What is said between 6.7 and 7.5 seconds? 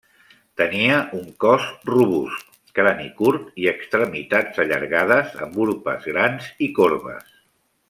corbes.